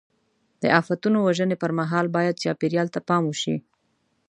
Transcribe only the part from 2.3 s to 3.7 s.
چاپېریال ته پام وشي.